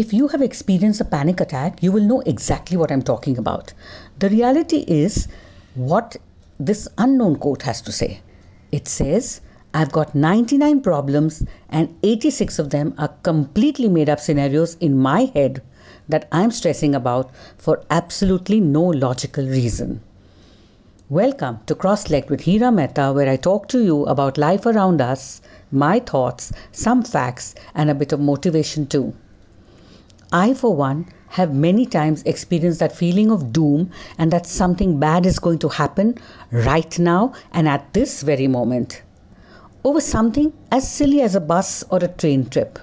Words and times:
If 0.00 0.14
you 0.14 0.28
have 0.28 0.40
experienced 0.40 1.02
a 1.02 1.04
panic 1.04 1.42
attack, 1.42 1.82
you 1.82 1.92
will 1.92 2.02
know 2.02 2.20
exactly 2.20 2.78
what 2.78 2.90
I'm 2.90 3.02
talking 3.02 3.36
about. 3.36 3.74
The 4.18 4.30
reality 4.30 4.78
is 4.88 5.28
what 5.74 6.16
this 6.58 6.88
unknown 6.96 7.36
quote 7.36 7.60
has 7.64 7.82
to 7.82 7.92
say. 7.92 8.22
It 8.72 8.88
says, 8.88 9.42
I've 9.74 9.92
got 9.92 10.14
99 10.14 10.80
problems, 10.80 11.44
and 11.68 11.94
86 12.02 12.58
of 12.58 12.70
them 12.70 12.94
are 12.96 13.12
completely 13.22 13.90
made 13.90 14.08
up 14.08 14.20
scenarios 14.20 14.78
in 14.80 14.96
my 14.96 15.30
head 15.34 15.60
that 16.08 16.28
I'm 16.32 16.50
stressing 16.50 16.94
about 16.94 17.30
for 17.58 17.82
absolutely 17.90 18.58
no 18.58 18.82
logical 18.82 19.46
reason. 19.46 20.00
Welcome 21.10 21.58
to 21.66 21.74
Cross 21.74 22.08
Legged 22.08 22.30
with 22.30 22.40
Hira 22.40 22.72
Mehta, 22.72 23.12
where 23.12 23.28
I 23.28 23.36
talk 23.36 23.68
to 23.68 23.84
you 23.84 24.06
about 24.06 24.38
life 24.38 24.64
around 24.64 25.02
us, 25.02 25.42
my 25.70 25.98
thoughts, 26.00 26.52
some 26.72 27.02
facts, 27.02 27.54
and 27.74 27.90
a 27.90 27.94
bit 27.94 28.14
of 28.14 28.20
motivation 28.20 28.86
too. 28.86 29.12
I, 30.32 30.54
for 30.54 30.74
one, 30.74 31.06
have 31.28 31.54
many 31.54 31.86
times 31.86 32.22
experienced 32.24 32.80
that 32.80 32.96
feeling 32.96 33.30
of 33.30 33.52
doom 33.52 33.90
and 34.18 34.30
that 34.32 34.46
something 34.46 34.98
bad 34.98 35.26
is 35.26 35.38
going 35.38 35.58
to 35.60 35.68
happen 35.68 36.16
right 36.52 36.98
now 36.98 37.32
and 37.52 37.68
at 37.68 37.92
this 37.92 38.22
very 38.22 38.46
moment 38.46 39.02
over 39.82 40.00
something 40.00 40.52
as 40.70 40.86
silly 40.90 41.22
as 41.22 41.34
a 41.34 41.40
bus 41.40 41.82
or 41.90 41.98
a 41.98 42.08
train 42.08 42.44
trip. 42.48 42.78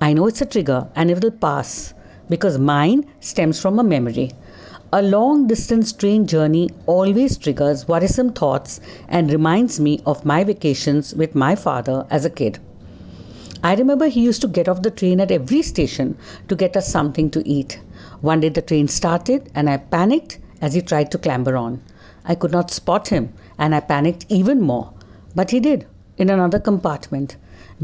I 0.00 0.12
know 0.12 0.26
it's 0.26 0.40
a 0.40 0.46
trigger 0.46 0.88
and 0.96 1.10
it 1.10 1.22
will 1.22 1.30
pass 1.30 1.94
because 2.28 2.58
mine 2.58 3.06
stems 3.20 3.60
from 3.60 3.78
a 3.78 3.84
memory. 3.84 4.32
A 4.92 5.02
long 5.02 5.46
distance 5.46 5.92
train 5.92 6.26
journey 6.26 6.70
always 6.86 7.38
triggers 7.38 7.86
worrisome 7.86 8.32
thoughts 8.32 8.80
and 9.08 9.30
reminds 9.30 9.78
me 9.78 10.00
of 10.06 10.24
my 10.24 10.44
vacations 10.44 11.14
with 11.14 11.34
my 11.34 11.54
father 11.54 12.06
as 12.10 12.24
a 12.24 12.30
kid. 12.30 12.58
I 13.62 13.74
remember 13.74 14.06
he 14.06 14.20
used 14.20 14.40
to 14.42 14.48
get 14.48 14.68
off 14.68 14.82
the 14.82 14.90
train 14.90 15.20
at 15.20 15.32
every 15.32 15.62
station 15.62 16.16
to 16.46 16.54
get 16.54 16.76
us 16.76 16.88
something 16.88 17.28
to 17.30 17.48
eat. 17.48 17.80
One 18.20 18.40
day 18.40 18.50
the 18.50 18.62
train 18.62 18.86
started 18.86 19.50
and 19.54 19.68
I 19.68 19.78
panicked 19.78 20.38
as 20.60 20.74
he 20.74 20.80
tried 20.80 21.10
to 21.10 21.18
clamber 21.18 21.56
on. 21.56 21.80
I 22.24 22.36
could 22.36 22.52
not 22.52 22.70
spot 22.70 23.08
him 23.08 23.32
and 23.58 23.74
I 23.74 23.80
panicked 23.80 24.26
even 24.28 24.60
more. 24.60 24.92
But 25.34 25.50
he 25.50 25.58
did 25.58 25.86
in 26.18 26.30
another 26.30 26.60
compartment. 26.60 27.36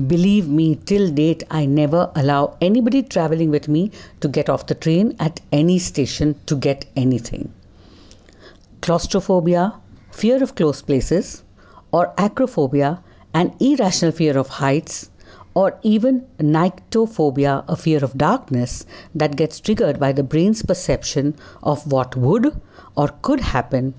Believe 0.06 0.48
me, 0.48 0.77
till 0.77 1.11
date, 1.11 1.42
I 1.50 1.66
never 1.66 2.11
allow 2.14 2.56
anybody 2.61 3.03
traveling 3.03 3.50
with 3.50 3.69
me 3.69 3.91
to 4.20 4.28
get 4.28 4.48
off 4.48 4.66
the 4.66 4.75
train 4.75 5.16
at 5.19 5.41
any 5.50 5.78
station 5.78 6.36
to 6.47 6.56
get 6.56 6.84
anything. 6.97 7.53
Claustrophobia, 8.81 9.75
fear 10.11 10.42
of 10.42 10.55
closed 10.55 10.86
places, 10.86 11.42
or 11.92 12.12
acrophobia, 12.19 13.00
an 13.34 13.53
irrational 13.61 14.12
fear 14.12 14.36
of 14.38 14.48
heights, 14.48 15.11
or 15.55 15.78
even 15.83 16.27
nyctophobia, 16.38 17.64
a 17.69 17.77
fear 17.77 18.05
of 18.05 18.19
darkness 18.19 18.84
that 19.14 19.36
gets 19.36 19.60
triggered 19.60 19.98
by 19.98 20.12
the 20.12 20.22
brain's 20.22 20.62
perception 20.62 21.34
of 21.62 21.91
what 21.91 22.16
would 22.16 22.60
or 22.97 23.08
could 23.22 23.41
happen, 23.41 23.94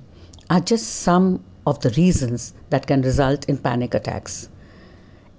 are 0.50 0.59
just 0.59 0.86
some 0.88 1.44
of 1.66 1.80
the 1.80 1.89
reasons 1.92 2.53
that 2.70 2.86
can 2.86 3.02
result 3.02 3.45
in 3.45 3.58
panic 3.58 3.94
attacks. 3.94 4.50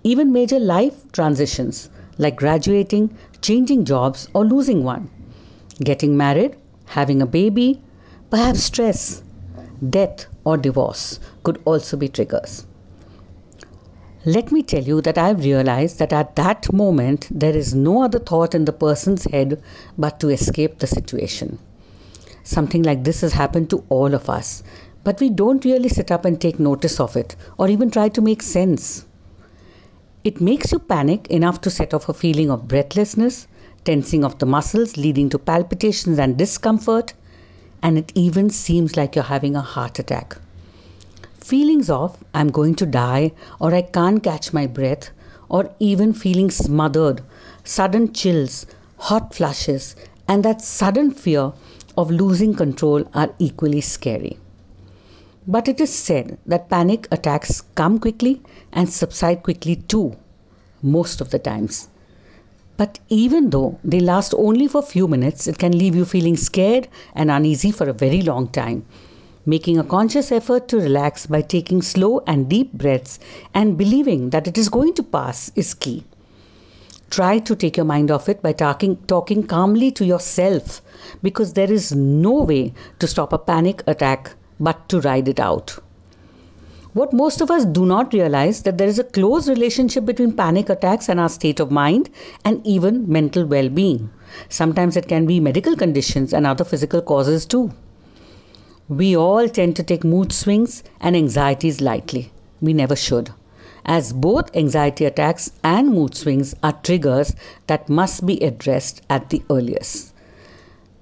Even 0.03 0.33
major 0.33 0.59
life 0.59 1.11
transitions 1.13 1.91
like 2.19 2.37
graduating, 2.37 3.15
changing 3.43 3.85
jobs, 3.85 4.29
or 4.35 4.45
losing 4.45 4.83
one, 4.83 5.11
getting 5.85 6.17
married, 6.17 6.57
having 6.87 7.21
a 7.21 7.27
baby, 7.27 7.81
perhaps 8.31 8.63
stress, 8.65 9.23
death, 9.91 10.27
or 10.45 10.57
divorce 10.57 11.21
could 11.43 11.61
also 11.65 11.97
be 11.97 12.09
triggers. 12.09 12.66
Let 14.29 14.51
me 14.51 14.65
tell 14.65 14.83
you 14.83 15.01
that 15.03 15.19
I've 15.19 15.45
realized 15.45 16.01
that 16.01 16.13
at 16.13 16.35
that 16.35 16.73
moment 16.73 17.29
there 17.31 17.57
is 17.57 17.77
no 17.77 18.03
other 18.03 18.19
thought 18.19 18.57
in 18.57 18.65
the 18.65 18.73
person's 18.73 19.23
head 19.23 19.63
but 19.97 20.19
to 20.19 20.31
escape 20.31 20.81
the 20.81 20.89
situation. 20.89 21.61
Something 22.43 22.83
like 22.83 23.05
this 23.05 23.21
has 23.21 23.35
happened 23.35 23.71
to 23.71 23.85
all 23.89 24.15
of 24.15 24.29
us, 24.29 24.65
but 25.05 25.21
we 25.21 25.31
don't 25.31 25.65
really 25.65 25.89
sit 25.89 26.11
up 26.11 26.25
and 26.25 26.41
take 26.41 26.59
notice 26.59 26.99
of 26.99 27.17
it 27.17 27.37
or 27.57 27.69
even 27.69 27.89
try 27.89 28.09
to 28.09 28.21
make 28.21 28.43
sense. 28.43 29.05
It 30.25 30.41
makes 30.41 30.73
you 30.73 30.81
panic 30.81 31.29
enough 31.29 31.61
to 31.61 31.71
set 31.71 31.95
off 31.95 32.09
a 32.09 32.13
feeling 32.13 32.51
of 32.51 32.67
breathlessness, 32.67 33.47
tensing 33.85 34.25
of 34.25 34.39
the 34.39 34.47
muscles 34.47 34.97
leading 34.97 35.29
to 35.31 35.39
palpitations 35.39 36.19
and 36.19 36.37
discomfort, 36.37 37.15
and 37.81 37.97
it 37.97 38.11
even 38.17 38.51
seems 38.51 38.97
like 38.97 39.15
you're 39.15 39.23
having 39.23 39.55
a 39.55 39.61
heart 39.61 40.01
attack. 40.01 40.37
Feelings 41.47 41.89
of 41.89 42.25
I'm 42.35 42.49
going 42.49 42.75
to 42.75 42.87
die 42.87 43.31
or 43.61 43.73
I 43.73 43.83
can't 43.83 44.21
catch 44.21 44.53
my 44.53 44.67
breath 44.67 45.11
or 45.49 45.71
even 45.79 46.13
feeling 46.13 46.51
smothered, 46.51 47.23
sudden 47.63 48.13
chills, 48.13 48.67
hot 48.97 49.33
flushes, 49.33 49.95
and 50.27 50.45
that 50.45 50.61
sudden 50.61 51.13
fear 51.13 51.53
of 51.97 52.11
losing 52.11 52.53
control 52.53 53.05
are 53.15 53.33
equally 53.39 53.81
scary. 53.81 54.39
But 55.47 55.69
it 55.69 55.81
is 55.81 55.95
said 55.95 56.37
that 56.47 56.69
panic 56.69 57.07
attacks 57.13 57.61
come 57.77 58.01
quickly 58.01 58.43
and 58.73 58.91
subside 58.91 59.45
quickly 59.45 59.77
too, 59.77 60.17
most 60.83 61.21
of 61.21 61.31
the 61.31 61.39
times. 61.39 61.89
But 62.77 62.99
even 63.09 63.51
though 63.51 63.79
they 63.85 64.01
last 64.01 64.35
only 64.37 64.67
for 64.67 64.79
a 64.81 64.93
few 64.95 65.07
minutes, 65.07 65.47
it 65.47 65.59
can 65.59 65.79
leave 65.79 65.95
you 65.95 66.07
feeling 66.07 66.37
scared 66.37 66.89
and 67.15 67.31
uneasy 67.31 67.71
for 67.71 67.89
a 67.89 67.93
very 67.93 68.23
long 68.23 68.49
time. 68.49 68.85
Making 69.49 69.79
a 69.79 69.85
conscious 69.85 70.33
effort 70.33 70.67
to 70.69 70.79
relax 70.79 71.27
by 71.27 71.41
taking 71.41 71.81
slow 71.81 72.21
and 72.27 72.49
deep 72.49 72.73
breaths 72.73 73.21
and 73.55 73.79
believing 73.79 74.31
that 74.31 74.49
it 74.49 74.59
is 74.59 74.69
going 74.69 74.93
to 74.95 75.05
pass 75.05 75.53
is 75.55 75.73
key. 75.73 76.03
Try 77.11 77.39
to 77.39 77.55
take 77.55 77.77
your 77.77 77.87
mind 77.87 78.11
off 78.11 78.29
it 78.29 78.43
by 78.43 78.53
talking, 78.53 78.97
talking 79.07 79.47
calmly 79.47 79.93
to 79.93 80.05
yourself 80.05 80.83
because 81.23 81.53
there 81.53 81.71
is 81.71 81.95
no 81.95 82.43
way 82.43 82.75
to 82.99 83.07
stop 83.07 83.33
a 83.33 83.39
panic 83.39 83.85
attack 83.87 84.35
but 84.59 84.89
to 84.89 85.01
ride 85.03 85.29
it 85.29 85.39
out. 85.39 85.79
What 86.95 87.13
most 87.13 87.41
of 87.41 87.49
us 87.49 87.65
do 87.65 87.87
not 87.87 88.13
realize 88.13 88.63
that 88.63 88.79
there 88.79 88.89
is 88.89 88.99
a 88.99 89.05
close 89.05 89.49
relationship 89.49 90.05
between 90.05 90.33
panic 90.33 90.69
attacks 90.71 91.09
and 91.09 91.21
our 91.21 91.29
state 91.29 91.61
of 91.61 91.71
mind 91.71 92.11
and 92.45 92.67
even 92.67 93.09
mental 93.09 93.47
well-being. 93.47 94.11
Sometimes 94.49 94.97
it 94.97 95.07
can 95.07 95.25
be 95.25 95.39
medical 95.39 95.77
conditions 95.77 96.33
and 96.33 96.49
other 96.49 96.65
physical 96.65 97.01
causes 97.01 97.47
too. 97.47 97.71
We 98.89 99.17
all 99.17 99.49
tend 99.49 99.75
to 99.77 99.83
take 99.83 100.05
mood 100.05 100.33
swings 100.33 100.85
and 101.01 101.17
anxieties 101.17 101.81
lightly. 101.81 102.31
We 102.61 102.73
never 102.73 102.95
should, 102.95 103.31
as 103.85 104.13
both 104.13 104.55
anxiety 104.55 105.05
attacks 105.07 105.51
and 105.65 105.89
mood 105.89 106.15
swings 106.15 106.55
are 106.63 106.79
triggers 106.85 107.35
that 107.67 107.89
must 107.89 108.25
be 108.25 108.39
addressed 108.39 109.03
at 109.11 109.31
the 109.31 109.43
earliest. 109.51 110.13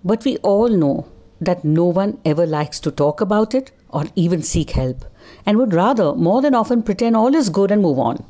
But 0.03 0.25
we 0.25 0.39
all 0.39 0.71
know 0.71 1.05
that 1.43 1.63
no 1.63 1.85
one 1.85 2.17
ever 2.25 2.47
likes 2.47 2.81
to 2.81 2.91
talk 2.91 3.21
about 3.21 3.55
it 3.55 3.71
or 3.91 4.05
even 4.17 4.43
seek 4.43 4.71
help, 4.71 5.05
and 5.45 5.59
would 5.59 5.75
rather 5.75 6.15
more 6.15 6.41
than 6.41 6.55
often 6.55 6.83
pretend 6.83 7.17
all 7.17 7.35
is 7.35 7.51
good 7.51 7.71
and 7.71 7.83
move 7.83 7.99
on. 7.99 8.25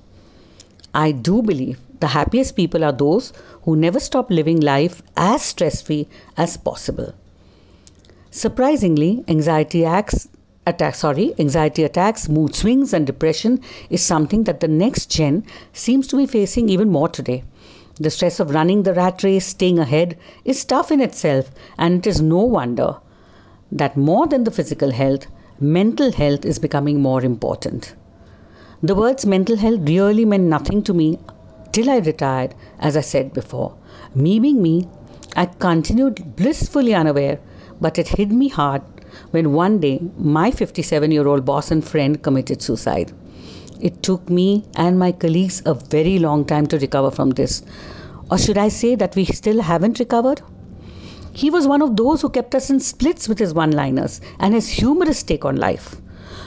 I 0.93 1.13
do 1.13 1.43
believe 1.43 1.81
the 2.01 2.09
happiest 2.09 2.57
people 2.57 2.83
are 2.83 2.91
those 2.91 3.33
who 3.63 3.77
never 3.77 4.01
stop 4.01 4.33
living 4.33 4.59
life 4.59 5.01
as 5.17 5.43
stress 5.43 5.81
free 5.81 6.09
as 6.37 6.57
possible. 6.57 7.15
Surprisingly, 8.37 9.23
anxiety 9.29 9.85
acts 9.85 10.27
attack 10.67 10.97
sorry 10.97 11.33
anxiety 11.39 11.85
attacks 11.85 12.29
mood 12.29 12.53
swings 12.53 12.93
and 12.93 13.07
depression 13.07 13.61
is 13.91 14.03
something 14.03 14.43
that 14.43 14.59
the 14.59 14.67
next 14.67 15.09
gen 15.09 15.45
seems 15.73 16.09
to 16.09 16.17
be 16.17 16.27
facing 16.27 16.69
even 16.69 16.91
more 16.91 17.09
today 17.09 17.45
the 18.01 18.11
stress 18.11 18.41
of 18.41 18.51
running 18.51 18.83
the 18.83 18.93
rat 18.93 19.23
race, 19.23 19.47
staying 19.47 19.79
ahead, 19.79 20.17
is 20.45 20.65
tough 20.65 20.91
in 20.91 21.01
itself, 21.01 21.49
and 21.79 21.99
it 21.99 22.09
is 22.09 22.21
no 22.21 22.41
wonder 22.41 22.97
that 23.71 23.97
more 23.97 24.27
than 24.27 24.43
the 24.43 24.51
physical 24.51 24.91
health, 24.91 25.29
mental 25.61 26.11
health 26.11 26.45
is 26.45 26.59
becoming 26.59 27.01
more 27.01 27.23
important. 27.23 27.95
The 28.83 28.97
words 28.97 29.25
mental 29.25 29.57
health 29.57 29.89
really 29.89 30.25
meant 30.25 30.49
nothing 30.49 30.83
to 30.83 30.93
me 30.93 31.21
till 31.71 31.89
I 31.89 31.99
retired, 31.99 32.57
as 32.81 32.97
I 32.97 33.01
said 33.01 33.33
before. 33.33 33.75
Me 34.13 34.41
being 34.41 34.61
me, 34.61 34.89
I 35.37 35.47
continued 35.47 36.35
blissfully 36.35 36.95
unaware, 36.95 37.39
but 37.81 37.99
it 37.99 38.09
hit 38.09 38.31
me 38.31 38.49
hard 38.49 38.83
when 39.31 39.53
one 39.53 39.79
day 39.79 40.01
my 40.17 40.51
57 40.51 41.11
year 41.11 41.27
old 41.27 41.45
boss 41.45 41.71
and 41.71 41.85
friend 41.85 42.23
committed 42.23 42.63
suicide. 42.63 43.13
It 43.81 44.03
took 44.03 44.31
me 44.31 44.65
and 44.77 44.99
my 44.99 45.13
colleagues 45.13 45.63
a 45.67 45.75
very 45.75 46.19
long 46.19 46.45
time 46.45 46.67
to 46.69 46.79
recover 46.79 47.11
from 47.11 47.31
this. 47.31 47.63
Or 48.31 48.39
should 48.39 48.57
I 48.59 48.69
say 48.69 48.95
that 48.95 49.15
we 49.15 49.25
still 49.25 49.61
haven't 49.61 49.99
recovered? 49.99 50.41
He 51.33 51.51
was 51.51 51.67
one 51.67 51.83
of 51.83 51.97
those 51.97 52.23
who 52.23 52.29
kept 52.29 52.55
us 52.55 52.71
in 52.71 52.81
splits 52.81 53.29
with 53.29 53.41
his 53.41 53.53
one 53.53 53.73
liners 53.73 54.21
and 54.39 54.55
his 54.55 54.69
humorous 54.69 55.23
take 55.23 55.45
on 55.45 55.57
life. 55.57 55.97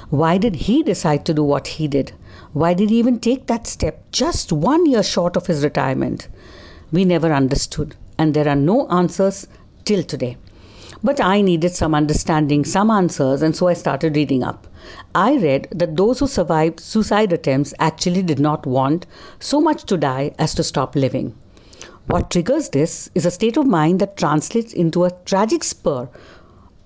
Why 0.09 0.37
did 0.37 0.55
he 0.55 0.81
decide 0.81 1.25
to 1.25 1.33
do 1.33 1.43
what 1.43 1.67
he 1.67 1.87
did? 1.89 2.13
Why 2.53 2.73
did 2.73 2.89
he 2.89 2.97
even 2.97 3.19
take 3.19 3.47
that 3.47 3.67
step 3.67 4.01
just 4.11 4.53
one 4.53 4.85
year 4.85 5.03
short 5.03 5.35
of 5.35 5.47
his 5.47 5.63
retirement? 5.63 6.29
We 6.91 7.03
never 7.03 7.33
understood, 7.33 7.95
and 8.17 8.33
there 8.33 8.47
are 8.47 8.55
no 8.55 8.87
answers 8.87 9.45
till 9.83 10.03
today. 10.03 10.37
But 11.03 11.21
I 11.21 11.41
needed 11.41 11.75
some 11.75 11.93
understanding, 11.93 12.65
some 12.65 12.89
answers, 12.89 13.41
and 13.41 13.55
so 13.55 13.67
I 13.67 13.73
started 13.73 14.15
reading 14.15 14.43
up. 14.43 14.67
I 15.13 15.37
read 15.37 15.67
that 15.71 15.95
those 15.95 16.19
who 16.19 16.27
survived 16.27 16.79
suicide 16.79 17.31
attempts 17.31 17.73
actually 17.79 18.23
did 18.23 18.39
not 18.39 18.65
want 18.65 19.05
so 19.39 19.61
much 19.61 19.83
to 19.85 19.97
die 19.97 20.33
as 20.39 20.55
to 20.55 20.63
stop 20.63 20.95
living. 20.95 21.35
What 22.07 22.31
triggers 22.31 22.69
this 22.69 23.09
is 23.13 23.25
a 23.25 23.31
state 23.31 23.57
of 23.57 23.67
mind 23.67 23.99
that 23.99 24.17
translates 24.17 24.73
into 24.73 25.03
a 25.03 25.11
tragic 25.25 25.63
spur 25.63 26.09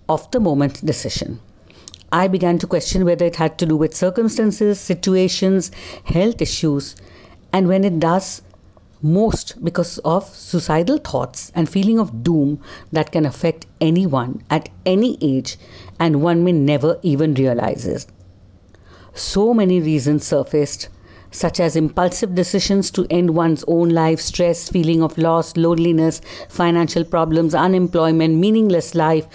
of 0.10 0.30
the 0.32 0.40
moment 0.40 0.86
decision. 0.86 1.40
I 2.12 2.28
began 2.28 2.58
to 2.58 2.68
question 2.68 3.06
whether 3.06 3.26
it 3.26 3.38
had 3.38 3.58
to 3.60 3.66
do 3.66 3.78
with 3.78 3.96
circumstances, 3.96 4.80
situations, 4.80 5.72
health 6.04 6.42
issues, 6.42 6.96
and 7.54 7.68
when 7.68 7.86
it 7.86 8.00
does, 8.00 8.42
most 9.02 9.64
because 9.64 9.98
of 10.00 10.26
suicidal 10.36 10.98
thoughts 10.98 11.52
and 11.56 11.70
feeling 11.70 12.00
of 12.00 12.24
doom 12.24 12.60
that 12.92 13.12
can 13.12 13.26
affect 13.26 13.66
anyone 13.80 14.44
at 14.50 14.70
any 14.86 15.18
age 15.22 15.58
and 16.00 16.22
one 16.22 16.44
may 16.44 16.52
never 16.52 17.00
even 17.04 17.34
realize 17.34 17.86
it. 17.86 18.06
So 19.14 19.54
many 19.54 19.80
reasons 19.80 20.26
surfaced 20.26 20.90
such 21.32 21.60
as 21.62 21.78
impulsive 21.78 22.36
decisions 22.36 22.92
to 22.92 23.08
end 23.10 23.30
one's 23.30 23.64
own 23.68 23.90
life, 23.90 24.20
stress, 24.20 24.68
feeling 24.70 25.02
of 25.02 25.18
loss, 25.18 25.56
loneliness, 25.56 26.22
financial 26.50 27.06
problems, 27.06 27.56
unemployment, 27.56 28.36
meaningless 28.36 28.94
life, 28.94 29.26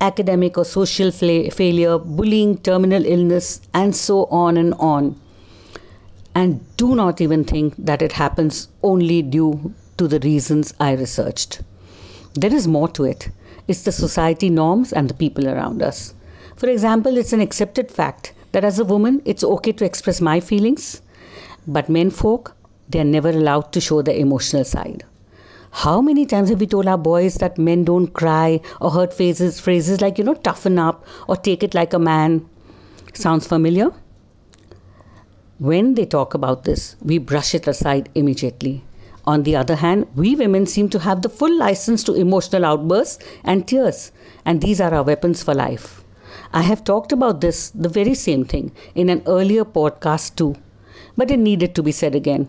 academic 0.00 0.58
or 0.58 0.64
social 0.64 1.10
fla- 1.12 1.50
failure, 1.50 1.96
bullying, 1.98 2.58
terminal 2.58 3.04
illness, 3.06 3.60
and 3.72 3.94
so 3.94 4.24
on 4.26 4.56
and 4.56 4.74
on. 4.74 5.14
And 6.34 6.64
do 6.76 6.94
not 6.94 7.20
even 7.20 7.44
think 7.44 7.74
that 7.78 8.02
it 8.02 8.12
happens 8.12 8.68
only 8.82 9.22
due 9.22 9.72
to 9.98 10.08
the 10.08 10.18
reasons 10.20 10.74
I 10.80 10.92
researched. 10.92 11.62
There 12.34 12.52
is 12.52 12.66
more 12.66 12.88
to 12.88 13.04
it. 13.04 13.28
It's 13.68 13.82
the 13.82 13.92
society 13.92 14.50
norms 14.50 14.92
and 14.92 15.08
the 15.08 15.14
people 15.14 15.48
around 15.48 15.82
us. 15.82 16.12
For 16.56 16.68
example, 16.68 17.16
it's 17.16 17.32
an 17.32 17.40
accepted 17.40 17.90
fact 17.90 18.32
that 18.52 18.64
as 18.64 18.78
a 18.78 18.84
woman, 18.84 19.22
it's 19.24 19.44
okay 19.44 19.72
to 19.72 19.84
express 19.84 20.20
my 20.20 20.40
feelings, 20.40 21.00
but 21.66 21.88
men 21.88 22.10
folk, 22.10 22.56
they 22.88 23.00
are 23.00 23.04
never 23.04 23.30
allowed 23.30 23.72
to 23.72 23.80
show 23.80 24.02
their 24.02 24.16
emotional 24.16 24.64
side. 24.64 25.04
How 25.70 26.00
many 26.00 26.26
times 26.26 26.50
have 26.50 26.60
we 26.60 26.66
told 26.66 26.86
our 26.86 26.98
boys 26.98 27.34
that 27.36 27.58
men 27.58 27.84
don't 27.84 28.08
cry 28.08 28.60
or 28.80 28.90
heard 28.90 29.12
phrases, 29.12 29.58
phrases 29.60 30.00
like, 30.00 30.18
you 30.18 30.24
know, 30.24 30.34
toughen 30.34 30.78
up 30.78 31.04
or 31.28 31.36
take 31.36 31.62
it 31.62 31.74
like 31.74 31.92
a 31.92 31.98
man? 31.98 32.44
Sounds 33.12 33.46
familiar? 33.46 33.92
When 35.58 35.94
they 35.94 36.06
talk 36.06 36.34
about 36.34 36.64
this, 36.64 36.96
we 37.02 37.18
brush 37.18 37.54
it 37.54 37.66
aside 37.66 38.08
immediately. 38.14 38.84
On 39.24 39.42
the 39.42 39.56
other 39.56 39.76
hand, 39.76 40.06
we 40.16 40.34
women 40.34 40.66
seem 40.66 40.88
to 40.90 40.98
have 40.98 41.22
the 41.22 41.28
full 41.28 41.56
license 41.56 42.04
to 42.04 42.14
emotional 42.14 42.64
outbursts 42.64 43.24
and 43.44 43.66
tears, 43.66 44.12
and 44.44 44.60
these 44.60 44.80
are 44.80 44.92
our 44.92 45.02
weapons 45.02 45.42
for 45.42 45.54
life. 45.54 46.04
I 46.52 46.62
have 46.62 46.84
talked 46.84 47.12
about 47.12 47.40
this, 47.40 47.70
the 47.70 47.88
very 47.88 48.14
same 48.14 48.44
thing, 48.44 48.72
in 48.94 49.08
an 49.08 49.22
earlier 49.26 49.64
podcast 49.64 50.36
too 50.36 50.56
but 51.16 51.30
it 51.30 51.38
needed 51.38 51.74
to 51.74 51.82
be 51.82 51.92
said 51.92 52.14
again. 52.14 52.48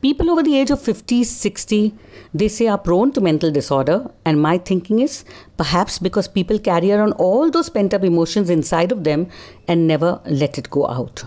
People 0.00 0.30
over 0.30 0.42
the 0.42 0.56
age 0.56 0.70
of 0.70 0.80
50, 0.80 1.24
60, 1.24 1.94
they 2.32 2.48
say 2.48 2.66
are 2.66 2.78
prone 2.78 3.12
to 3.12 3.20
mental 3.20 3.50
disorder, 3.50 4.10
and 4.24 4.40
my 4.40 4.58
thinking 4.58 5.00
is 5.00 5.24
perhaps 5.56 5.98
because 5.98 6.28
people 6.28 6.58
carry 6.58 6.92
around 6.92 7.12
all 7.14 7.50
those 7.50 7.68
pent 7.68 7.94
up 7.94 8.04
emotions 8.04 8.50
inside 8.50 8.92
of 8.92 9.04
them 9.04 9.26
and 9.68 9.86
never 9.86 10.20
let 10.26 10.58
it 10.58 10.70
go 10.70 10.86
out. 10.86 11.24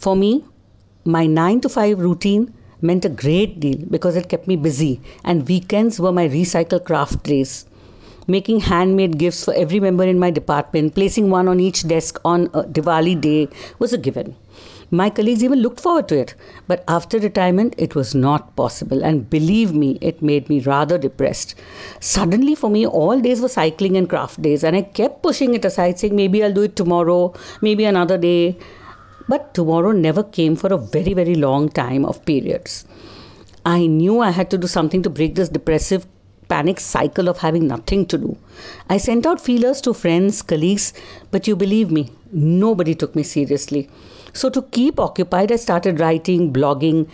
For 0.00 0.16
me, 0.16 0.44
my 1.04 1.26
9 1.26 1.60
to 1.60 1.68
5 1.68 1.98
routine 1.98 2.54
meant 2.80 3.04
a 3.04 3.10
great 3.10 3.60
deal 3.60 3.76
because 3.90 4.16
it 4.16 4.30
kept 4.30 4.48
me 4.48 4.56
busy, 4.56 4.98
and 5.24 5.46
weekends 5.46 6.00
were 6.00 6.10
my 6.10 6.26
recycle 6.26 6.82
craft 6.82 7.22
days. 7.24 7.66
Making 8.26 8.60
handmade 8.60 9.18
gifts 9.18 9.44
for 9.44 9.52
every 9.52 9.78
member 9.78 10.04
in 10.04 10.18
my 10.18 10.30
department, 10.30 10.94
placing 10.94 11.28
one 11.28 11.48
on 11.48 11.60
each 11.60 11.86
desk 11.86 12.18
on 12.24 12.48
Diwali 12.48 13.20
day 13.20 13.48
was 13.78 13.92
a 13.92 13.98
given. 13.98 14.36
My 14.90 15.10
colleagues 15.10 15.44
even 15.44 15.60
looked 15.60 15.80
forward 15.80 16.08
to 16.08 16.18
it. 16.18 16.34
But 16.66 16.82
after 16.88 17.18
retirement, 17.18 17.74
it 17.76 17.94
was 17.94 18.14
not 18.14 18.56
possible. 18.56 19.04
And 19.04 19.28
believe 19.28 19.74
me, 19.74 19.98
it 20.00 20.22
made 20.22 20.48
me 20.48 20.60
rather 20.60 20.96
depressed. 20.96 21.54
Suddenly, 22.00 22.54
for 22.54 22.70
me, 22.70 22.86
all 22.86 23.20
days 23.20 23.42
were 23.42 23.48
cycling 23.48 23.98
and 23.98 24.08
craft 24.08 24.40
days. 24.40 24.64
And 24.64 24.74
I 24.74 24.82
kept 24.82 25.22
pushing 25.22 25.52
it 25.54 25.64
aside, 25.66 25.98
saying, 25.98 26.16
maybe 26.16 26.42
I'll 26.42 26.54
do 26.54 26.62
it 26.62 26.74
tomorrow, 26.74 27.34
maybe 27.60 27.84
another 27.84 28.16
day. 28.16 28.56
But 29.30 29.54
tomorrow 29.54 29.92
never 29.92 30.24
came 30.24 30.56
for 30.56 30.72
a 30.72 30.76
very, 30.76 31.14
very 31.14 31.36
long 31.36 31.68
time 31.68 32.04
of 32.04 32.24
periods. 32.24 32.84
I 33.64 33.86
knew 33.86 34.18
I 34.18 34.30
had 34.30 34.50
to 34.50 34.58
do 34.58 34.66
something 34.66 35.02
to 35.04 35.10
break 35.18 35.36
this 35.36 35.48
depressive 35.48 36.04
panic 36.48 36.80
cycle 36.80 37.28
of 37.28 37.38
having 37.38 37.68
nothing 37.68 38.06
to 38.06 38.18
do. 38.18 38.36
I 38.88 38.96
sent 38.96 39.26
out 39.26 39.40
feelers 39.40 39.80
to 39.82 39.94
friends, 39.94 40.42
colleagues, 40.42 40.92
but 41.30 41.46
you 41.46 41.54
believe 41.54 41.92
me, 41.92 42.10
nobody 42.32 42.92
took 42.96 43.14
me 43.14 43.22
seriously. 43.22 43.88
So, 44.32 44.50
to 44.50 44.62
keep 44.62 44.98
occupied, 44.98 45.52
I 45.52 45.56
started 45.56 46.00
writing, 46.00 46.52
blogging, 46.52 47.06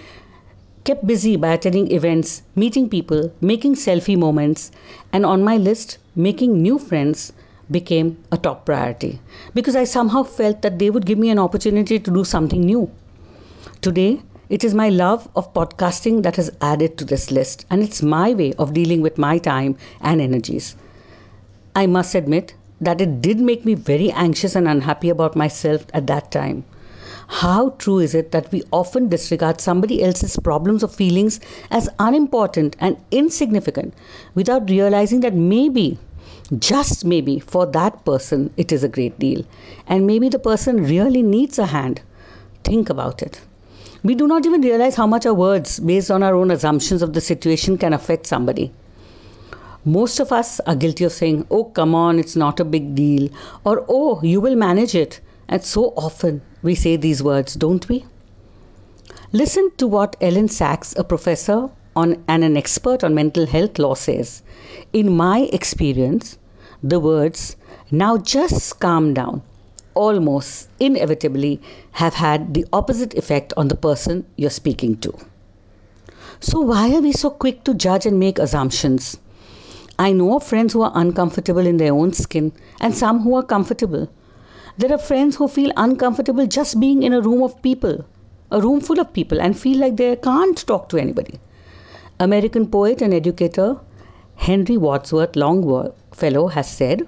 kept 0.85 1.07
busy 1.07 1.37
by 1.37 1.53
attending 1.53 1.93
events, 1.93 2.41
meeting 2.55 2.89
people, 2.89 3.31
making 3.43 3.75
selfie 3.75 4.17
moments, 4.17 4.71
and 5.13 5.27
on 5.27 5.45
my 5.45 5.59
list, 5.59 5.99
making 6.15 6.63
new 6.63 6.79
friends 6.79 7.35
became 7.71 8.17
a 8.31 8.37
top 8.37 8.65
priority 8.65 9.21
because 9.55 9.77
I 9.77 9.85
somehow 9.85 10.23
felt 10.23 10.63
that 10.63 10.79
they 10.79 10.91
would 10.91 11.07
give 11.07 11.19
me 11.19 11.31
an 11.31 11.39
opportunity 11.39 11.99
to 11.99 12.11
do 12.11 12.25
something 12.25 12.61
new. 12.61 12.91
Today, 13.81 14.23
it 14.49 14.63
is 14.63 14.75
my 14.75 14.89
love 14.89 15.29
of 15.35 15.53
podcasting 15.53 16.23
that 16.23 16.37
has 16.37 16.51
added 16.61 16.97
to 16.99 17.05
this 17.05 17.31
list, 17.31 17.67
and 17.69 17.83
it's 17.83 18.01
my 18.03 18.33
way 18.33 18.53
of 18.55 18.75
dealing 18.75 19.01
with 19.01 19.19
my 19.19 19.39
time 19.39 19.77
and 20.01 20.21
energies. 20.21 20.77
I 21.75 21.87
must 21.87 22.15
admit 22.15 22.55
that 22.81 23.01
it 23.01 23.21
did 23.21 23.41
make 23.41 23.65
me 23.65 23.75
very 23.75 24.11
anxious 24.13 24.55
and 24.55 24.69
unhappy 24.69 25.09
about 25.09 25.35
myself 25.35 25.85
at 25.93 26.07
that 26.07 26.31
time. 26.31 26.65
How 27.29 27.71
true 27.71 27.99
is 27.99 28.15
it 28.15 28.31
that 28.31 28.53
we 28.53 28.63
often 28.71 29.09
disregard 29.09 29.61
somebody 29.61 30.03
else's 30.03 30.37
problems 30.37 30.85
or 30.85 30.89
feelings 30.89 31.41
as 31.73 31.89
unimportant 31.99 32.77
and 32.79 32.97
insignificant 33.11 33.95
without 34.37 34.71
realizing 34.71 35.21
that 35.21 35.35
maybe, 35.35 35.99
just 36.58 37.04
maybe, 37.04 37.38
for 37.38 37.66
that 37.66 38.04
person 38.04 38.52
it 38.56 38.72
is 38.72 38.84
a 38.84 38.88
great 38.88 39.19
deal, 39.19 39.44
and 39.87 40.06
maybe 40.06 40.28
the 40.28 40.38
person 40.38 40.84
really 40.84 41.22
needs 41.22 41.58
a 41.58 41.66
hand? 41.66 42.00
Think 42.64 42.90
about 42.90 43.22
it. 43.22 43.40
We 44.02 44.14
do 44.14 44.26
not 44.26 44.46
even 44.46 44.60
realize 44.60 44.94
how 44.94 45.06
much 45.06 45.26
our 45.26 45.34
words, 45.34 45.81
based 45.81 46.10
on 46.10 46.22
our 46.22 46.34
own 46.34 46.50
assumptions 46.50 47.02
of 47.02 47.12
the 47.12 47.20
situation, 47.20 47.76
can 47.78 47.93
affect 47.93 48.26
somebody. 48.26 48.72
Most 49.84 50.20
of 50.20 50.32
us 50.32 50.60
are 50.60 50.75
guilty 50.75 51.04
of 51.04 51.12
saying, 51.12 51.46
Oh, 51.50 51.64
come 51.64 51.94
on, 51.94 52.19
it's 52.19 52.37
not 52.37 52.60
a 52.60 52.64
big 52.64 52.94
deal, 52.94 53.28
or 53.64 53.84
Oh, 53.88 54.20
you 54.22 54.40
will 54.40 54.56
manage 54.56 54.94
it. 54.94 55.20
And 55.48 55.64
so 55.64 55.93
often 55.96 56.43
we 56.62 56.75
say 56.75 56.96
these 56.96 57.22
words, 57.22 57.54
don't 57.54 57.88
we? 57.88 58.04
Listen 59.32 59.70
to 59.78 59.87
what 59.87 60.16
Elyn 60.20 60.48
Saks, 60.48 60.96
a 60.98 61.04
professor 61.04 61.70
on, 61.96 62.22
and 62.28 62.44
an 62.44 62.56
expert 62.56 63.02
on 63.02 63.14
mental 63.14 63.46
health 63.46 63.78
law, 63.81 63.94
says. 63.94 64.43
In 64.93 65.17
my 65.17 65.48
experience, 65.53 66.38
the 66.82 67.00
words, 67.00 67.56
now 67.91 68.19
just 68.19 68.79
calm 68.79 69.15
down, 69.15 69.43
almost 69.94 70.69
inevitably 70.79 71.60
have 71.93 72.15
had 72.15 72.55
the 72.55 72.67
opposite 72.72 73.15
effect 73.15 73.53
on 73.56 73.69
the 73.69 73.76
person 73.76 74.26
you're 74.36 74.50
speaking 74.50 74.96
to. 74.98 75.12
So, 76.38 76.60
why 76.60 76.94
are 76.94 77.00
we 77.00 77.12
so 77.12 77.31
quick 77.31 77.65
to 77.65 77.72
judge 77.72 78.05
and 78.05 78.20
make 78.20 78.38
assumptions? 78.38 79.17
I 79.98 80.12
know 80.12 80.36
of 80.36 80.43
friends 80.43 80.74
who 80.74 80.82
are 80.82 80.93
uncomfortable 80.94 81.67
in 81.67 81.79
their 81.79 81.94
own 81.94 82.12
skin 82.12 82.53
and 82.79 82.94
some 82.94 83.20
who 83.20 83.34
are 83.36 83.43
comfortable. 83.43 84.10
There 84.76 84.93
are 84.93 84.98
friends 84.98 85.36
who 85.36 85.48
feel 85.48 85.72
uncomfortable 85.79 86.46
just 86.46 86.79
being 86.79 87.03
in 87.03 87.15
a 87.15 87.22
room 87.22 87.43
of 87.43 87.62
people, 87.62 88.05
a 88.50 88.60
room 88.60 88.82
full 88.82 89.00
of 89.00 89.15
people, 89.15 89.41
and 89.41 89.58
feel 89.58 89.79
like 89.79 89.96
they 89.96 90.15
can't 90.17 90.58
talk 90.67 90.91
to 90.91 90.98
anybody. 90.98 91.41
American 92.19 92.67
poet 92.67 93.03
and 93.03 93.13
educator 93.13 93.77
Henry 94.37 94.79
Wadsworth 94.79 95.37
Longfellow 95.37 96.46
has 96.49 96.67
said, 96.67 97.06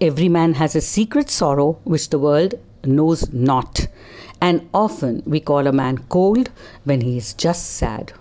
Every 0.00 0.28
man 0.28 0.54
has 0.54 0.74
a 0.74 0.80
secret 0.80 1.30
sorrow 1.30 1.78
which 1.84 2.10
the 2.10 2.18
world 2.18 2.54
knows 2.84 3.32
not, 3.32 3.86
and 4.40 4.68
often 4.74 5.22
we 5.26 5.38
call 5.38 5.68
a 5.68 5.72
man 5.72 5.98
cold 6.08 6.50
when 6.82 7.02
he 7.02 7.16
is 7.16 7.34
just 7.34 7.66
sad. 7.76 8.12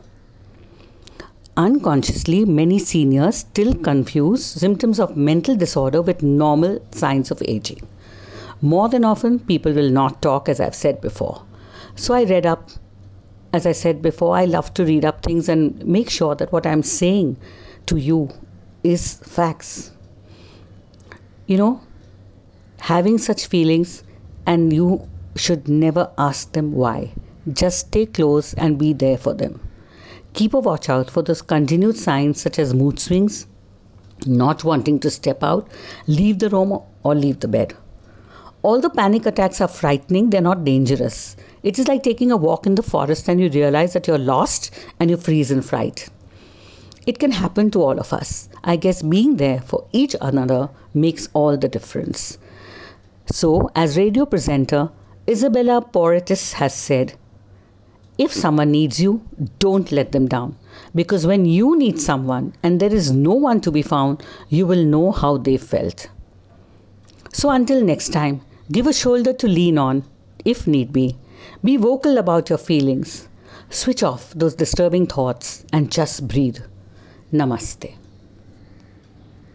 Unconsciously, 1.57 2.45
many 2.45 2.77
seniors 2.77 3.37
still 3.37 3.73
confuse 3.73 4.45
symptoms 4.45 4.99
of 4.99 5.17
mental 5.17 5.55
disorder 5.55 6.03
with 6.03 6.21
normal 6.21 6.79
signs 6.91 7.31
of 7.31 7.41
aging. 7.47 7.81
More 8.61 8.89
than 8.89 9.03
often, 9.03 9.39
people 9.39 9.73
will 9.73 9.89
not 9.89 10.21
talk, 10.21 10.47
as 10.47 10.59
I've 10.59 10.75
said 10.75 11.01
before. 11.01 11.41
So 11.95 12.13
I 12.13 12.25
read 12.25 12.45
up. 12.45 12.69
As 13.53 13.65
I 13.65 13.73
said 13.73 14.01
before, 14.01 14.35
I 14.35 14.45
love 14.45 14.73
to 14.75 14.85
read 14.85 15.03
up 15.03 15.23
things 15.23 15.49
and 15.49 15.85
make 15.85 16.09
sure 16.09 16.35
that 16.35 16.51
what 16.53 16.65
I'm 16.65 16.83
saying 16.83 17.37
to 17.87 17.97
you 17.97 18.29
is 18.83 19.15
facts. 19.15 19.91
You 21.47 21.57
know, 21.57 21.81
having 22.79 23.17
such 23.17 23.47
feelings, 23.47 24.03
and 24.45 24.71
you 24.71 25.07
should 25.35 25.67
never 25.67 26.09
ask 26.17 26.51
them 26.53 26.71
why. 26.73 27.11
Just 27.51 27.87
stay 27.87 28.05
close 28.05 28.53
and 28.53 28.77
be 28.77 28.93
there 28.93 29.17
for 29.17 29.33
them. 29.33 29.59
Keep 30.33 30.53
a 30.53 30.59
watch 30.59 30.87
out 30.89 31.11
for 31.11 31.21
those 31.21 31.41
continued 31.41 31.97
signs 31.97 32.39
such 32.41 32.57
as 32.57 32.73
mood 32.73 32.99
swings, 32.99 33.47
not 34.25 34.63
wanting 34.63 34.99
to 34.99 35.09
step 35.09 35.43
out, 35.43 35.67
leave 36.07 36.39
the 36.39 36.49
room, 36.49 36.79
or 37.03 37.15
leave 37.15 37.39
the 37.41 37.47
bed. 37.49 37.73
Although 38.63 38.89
panic 38.89 39.25
attacks 39.25 39.59
are 39.59 39.67
frightening, 39.67 40.29
they're 40.29 40.39
not 40.39 40.63
dangerous. 40.63 41.35
It 41.63 41.79
is 41.79 41.87
like 41.87 42.03
taking 42.03 42.31
a 42.31 42.37
walk 42.37 42.67
in 42.67 42.75
the 42.75 42.83
forest 42.83 43.27
and 43.27 43.41
you 43.41 43.49
realize 43.49 43.93
that 43.93 44.05
you're 44.05 44.19
lost 44.19 44.69
and 44.99 45.09
you 45.09 45.17
freeze 45.17 45.49
in 45.49 45.63
fright. 45.63 46.09
It 47.07 47.17
can 47.17 47.31
happen 47.31 47.71
to 47.71 47.81
all 47.81 47.99
of 47.99 48.13
us. 48.13 48.49
I 48.63 48.75
guess 48.75 49.01
being 49.01 49.37
there 49.37 49.61
for 49.61 49.85
each 49.91 50.15
another 50.21 50.69
makes 50.93 51.27
all 51.33 51.57
the 51.57 51.67
difference. 51.67 52.37
So, 53.31 53.71
as 53.75 53.97
radio 53.97 54.25
presenter 54.25 54.91
Isabella 55.27 55.81
Porritis 55.81 56.53
has 56.53 56.75
said, 56.75 57.13
if 58.19 58.31
someone 58.31 58.69
needs 58.69 58.99
you, 58.99 59.21
don't 59.57 59.91
let 59.91 60.11
them 60.11 60.27
down. 60.27 60.55
Because 60.93 61.25
when 61.25 61.45
you 61.45 61.75
need 61.75 61.99
someone 61.99 62.53
and 62.61 62.79
there 62.79 62.93
is 62.93 63.11
no 63.11 63.33
one 63.33 63.59
to 63.61 63.71
be 63.71 63.81
found, 63.81 64.21
you 64.49 64.67
will 64.67 64.85
know 64.85 65.11
how 65.11 65.37
they 65.37 65.57
felt. 65.57 66.07
So 67.33 67.49
until 67.49 67.83
next 67.83 68.09
time, 68.09 68.41
give 68.71 68.87
a 68.87 68.93
shoulder 68.93 69.33
to 69.33 69.47
lean 69.47 69.77
on, 69.77 70.03
if 70.45 70.65
need 70.65 70.93
be. 70.93 71.15
Be 71.63 71.77
vocal 71.77 72.17
about 72.17 72.49
your 72.49 72.57
feelings. 72.57 73.27
Switch 73.69 74.03
off 74.03 74.33
those 74.35 74.55
disturbing 74.55 75.07
thoughts 75.07 75.65
and 75.73 75.91
just 75.91 76.27
breathe. 76.27 76.59
Namaste. 77.33 77.93